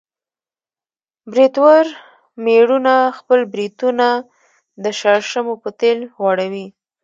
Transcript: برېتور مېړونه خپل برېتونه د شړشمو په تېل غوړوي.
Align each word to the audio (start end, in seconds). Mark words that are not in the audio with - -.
برېتور 1.31 1.85
مېړونه 2.43 2.95
خپل 3.17 3.39
برېتونه 3.53 4.07
د 4.83 4.85
شړشمو 4.99 5.53
په 5.63 5.69
تېل 5.79 5.99
غوړوي. 6.15 6.67